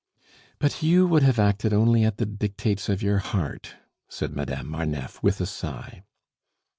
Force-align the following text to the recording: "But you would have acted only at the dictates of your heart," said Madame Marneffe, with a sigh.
"But 0.57 0.81
you 0.81 1.05
would 1.05 1.21
have 1.21 1.37
acted 1.37 1.73
only 1.73 2.03
at 2.05 2.17
the 2.17 2.25
dictates 2.25 2.89
of 2.89 3.03
your 3.03 3.19
heart," 3.19 3.75
said 4.09 4.35
Madame 4.35 4.67
Marneffe, 4.71 5.21
with 5.21 5.39
a 5.39 5.45
sigh. 5.45 6.01